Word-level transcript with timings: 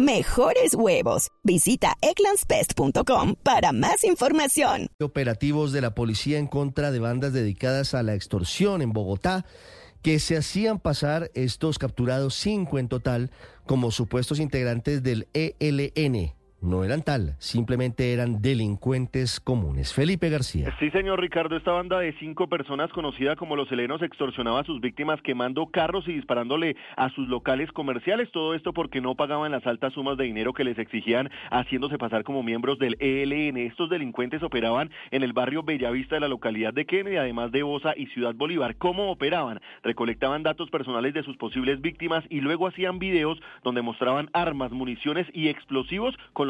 mejores 0.00 0.74
huevos. 0.74 1.28
Visita 1.42 1.96
eclanspest.com 2.00 3.34
para 3.42 3.72
más 3.72 4.04
información. 4.04 4.88
Operativos 5.00 5.72
de 5.72 5.80
la 5.80 5.94
policía 5.94 6.38
en 6.38 6.46
contra 6.46 6.90
de 6.90 6.98
bandas 6.98 7.32
dedicadas 7.32 7.94
a 7.94 8.02
la 8.02 8.14
extorsión 8.14 8.82
en 8.82 8.92
Bogotá 8.92 9.44
que 10.02 10.18
se 10.18 10.36
hacían 10.36 10.78
pasar 10.78 11.30
estos 11.34 11.78
capturados 11.78 12.34
cinco 12.34 12.78
en 12.78 12.88
total 12.88 13.30
como 13.66 13.90
supuestos 13.90 14.40
integrantes 14.40 15.02
del 15.02 15.28
ELN 15.34 16.39
no 16.60 16.84
eran 16.84 17.02
tal, 17.02 17.36
simplemente 17.38 18.12
eran 18.12 18.42
delincuentes 18.42 19.40
comunes. 19.40 19.94
Felipe 19.94 20.28
García. 20.28 20.74
Sí, 20.78 20.90
señor 20.90 21.20
Ricardo, 21.20 21.56
esta 21.56 21.72
banda 21.72 21.98
de 21.98 22.12
cinco 22.18 22.48
personas 22.48 22.90
conocida 22.90 23.36
como 23.36 23.56
los 23.56 23.70
helenos 23.72 24.02
extorsionaba 24.02 24.60
a 24.60 24.64
sus 24.64 24.80
víctimas 24.80 25.20
quemando 25.22 25.66
carros 25.66 26.06
y 26.06 26.12
disparándole 26.12 26.76
a 26.96 27.10
sus 27.10 27.28
locales 27.28 27.72
comerciales. 27.72 28.30
Todo 28.30 28.54
esto 28.54 28.72
porque 28.72 29.00
no 29.00 29.14
pagaban 29.14 29.52
las 29.52 29.66
altas 29.66 29.94
sumas 29.94 30.16
de 30.18 30.24
dinero 30.24 30.52
que 30.52 30.64
les 30.64 30.78
exigían 30.78 31.30
haciéndose 31.50 31.98
pasar 31.98 32.24
como 32.24 32.42
miembros 32.42 32.78
del 32.78 32.96
ELN. 33.00 33.56
Estos 33.56 33.88
delincuentes 33.88 34.42
operaban 34.42 34.90
en 35.10 35.22
el 35.22 35.32
barrio 35.32 35.62
Bellavista 35.62 36.16
de 36.16 36.20
la 36.20 36.28
localidad 36.28 36.74
de 36.74 36.84
Kennedy, 36.84 37.16
además 37.16 37.52
de 37.52 37.62
Bosa 37.62 37.94
y 37.96 38.06
Ciudad 38.08 38.34
Bolívar. 38.34 38.76
¿Cómo 38.76 39.10
operaban? 39.10 39.60
Recolectaban 39.82 40.42
datos 40.42 40.70
personales 40.70 41.14
de 41.14 41.22
sus 41.22 41.36
posibles 41.36 41.80
víctimas 41.80 42.24
y 42.28 42.40
luego 42.40 42.66
hacían 42.66 42.98
videos 42.98 43.40
donde 43.64 43.82
mostraban 43.82 44.28
armas, 44.32 44.72
municiones 44.72 45.26
y 45.32 45.48
explosivos 45.48 46.14
con 46.32 46.49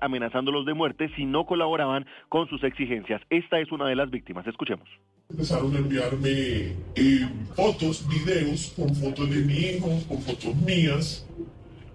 amenazándolos 0.00 0.66
de 0.66 0.74
muerte 0.74 1.10
si 1.16 1.24
no 1.24 1.46
colaboraban 1.46 2.06
con 2.28 2.48
sus 2.48 2.62
exigencias. 2.64 3.22
Esta 3.30 3.58
es 3.60 3.70
una 3.72 3.86
de 3.86 3.96
las 3.96 4.10
víctimas. 4.10 4.46
Escuchemos. 4.46 4.88
Empezaron 5.28 5.74
a 5.74 5.78
enviarme 5.78 6.74
eh, 6.94 7.28
fotos, 7.54 8.06
videos 8.08 8.72
con 8.76 8.94
fotos 8.94 9.28
de 9.28 9.42
mi 9.42 9.54
hijo, 9.54 9.88
con 10.08 10.22
fotos 10.22 10.54
mías 10.56 11.26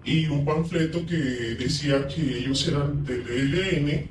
y 0.04 0.26
un 0.26 0.44
panfleto 0.44 1.04
que 1.06 1.16
decía 1.16 2.06
que 2.08 2.38
ellos 2.38 2.66
eran 2.68 3.04
del 3.04 3.24
ELN, 3.28 4.08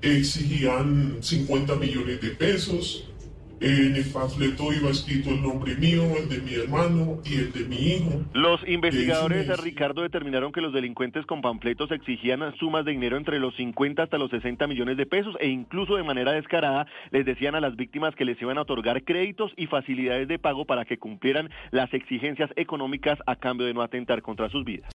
exigían 0.00 1.16
50 1.20 1.76
millones 1.76 2.20
de 2.20 2.30
pesos, 2.30 3.08
en 3.60 3.96
el 3.96 4.04
panfleto 4.12 4.72
iba 4.72 4.90
escrito 4.90 5.30
el 5.30 5.42
nombre 5.42 5.74
mío, 5.76 6.02
el 6.16 6.28
de 6.28 6.38
mi 6.40 6.54
hermano 6.54 7.20
y 7.24 7.34
el 7.36 7.52
de 7.52 7.64
mi 7.64 7.76
hijo. 7.76 8.22
Los 8.34 8.60
investigadores 8.68 9.48
de 9.48 9.56
Ricardo 9.56 10.02
determinaron 10.02 10.52
que 10.52 10.60
los 10.60 10.72
delincuentes 10.72 11.24
con 11.26 11.40
panfletos 11.40 11.90
exigían 11.90 12.40
sumas 12.58 12.84
de 12.84 12.92
dinero 12.92 13.16
entre 13.16 13.38
los 13.38 13.54
50 13.56 14.02
hasta 14.02 14.18
los 14.18 14.30
60 14.30 14.66
millones 14.66 14.96
de 14.96 15.06
pesos 15.06 15.34
e 15.40 15.48
incluso 15.48 15.96
de 15.96 16.02
manera 16.02 16.32
descarada 16.32 16.86
les 17.10 17.24
decían 17.24 17.54
a 17.54 17.60
las 17.60 17.76
víctimas 17.76 18.14
que 18.14 18.24
les 18.24 18.40
iban 18.40 18.58
a 18.58 18.62
otorgar 18.62 19.02
créditos 19.04 19.52
y 19.56 19.66
facilidades 19.66 20.28
de 20.28 20.38
pago 20.38 20.64
para 20.64 20.84
que 20.84 20.98
cumplieran 20.98 21.50
las 21.70 21.92
exigencias 21.94 22.50
económicas 22.56 23.18
a 23.26 23.36
cambio 23.36 23.66
de 23.66 23.74
no 23.74 23.82
atentar 23.82 24.22
contra 24.22 24.48
sus 24.50 24.64
vidas. 24.64 24.90